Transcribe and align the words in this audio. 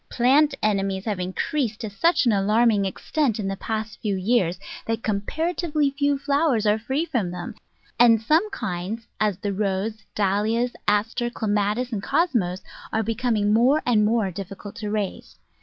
Plant 0.09 0.55
enemies 0.63 1.05
have 1.05 1.19
increased 1.19 1.81
to 1.81 1.89
such 1.91 2.25
an 2.25 2.31
alarming 2.31 2.85
extent 2.85 3.37
in 3.39 3.47
the 3.47 3.55
past 3.55 4.01
few 4.01 4.15
years 4.15 4.57
that 4.87 5.03
comparatively 5.03 5.91
few 5.91 6.17
flowers 6.17 6.65
are 6.65 6.79
free 6.79 7.05
from 7.05 7.29
them, 7.29 7.53
and 7.99 8.17
Digitized 8.17 8.17
by 8.17 8.17
Google 8.17 8.17
Twenty 8.17 8.17
three] 8.17 8.17
<&tft£ 8.17 8.17
Attti 8.17 8.17
<£lft£ 8.17 8.23
H7 8.23 8.27
some 8.27 8.49
kinds, 8.49 9.07
as 9.19 9.37
the 9.37 9.53
Rose, 9.53 10.05
Dahlia, 10.15 10.69
Aster, 10.87 11.29
Clematis, 11.29 11.93
and 11.93 12.01
Cosmos, 12.01 12.63
are 12.91 13.03
becoming 13.03 13.53
more 13.53 13.83
and 13.85 14.03
more 14.03 14.31
difficult 14.31 14.75
to 14.77 14.89
raise. 14.89 15.37